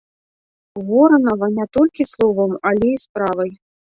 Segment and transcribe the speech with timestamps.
[0.87, 3.51] Воранава не толькі словам, але і справай.